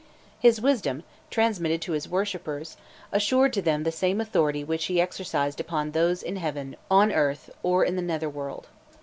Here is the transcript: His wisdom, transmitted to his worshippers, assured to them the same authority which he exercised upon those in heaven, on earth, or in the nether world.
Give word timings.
His 0.39 0.59
wisdom, 0.59 1.03
transmitted 1.29 1.79
to 1.83 1.91
his 1.91 2.09
worshippers, 2.09 2.75
assured 3.11 3.53
to 3.53 3.61
them 3.61 3.83
the 3.83 3.91
same 3.91 4.19
authority 4.19 4.63
which 4.63 4.85
he 4.85 4.99
exercised 4.99 5.59
upon 5.59 5.91
those 5.91 6.23
in 6.23 6.37
heaven, 6.37 6.75
on 6.89 7.11
earth, 7.11 7.51
or 7.61 7.83
in 7.85 7.97
the 7.97 8.01
nether 8.01 8.27
world. 8.27 8.67